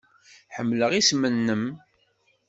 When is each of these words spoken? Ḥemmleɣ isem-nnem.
Ḥemmleɣ 0.55 0.91
isem-nnem. 0.93 1.65